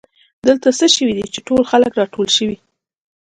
دلته 0.47 0.69
څه 0.79 0.85
شوي 0.95 1.13
دي 1.17 1.25
چې 1.33 1.39
ټول 1.47 1.61
خلک 1.71 1.91
راټول 2.01 2.27
شوي 2.37 2.57